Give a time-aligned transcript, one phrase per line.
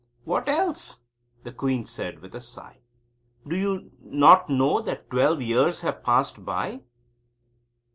[0.23, 0.99] "What else?"
[1.43, 2.79] the queen said with a sigh.
[3.47, 6.81] "Do you not know that twelve years have passed by?"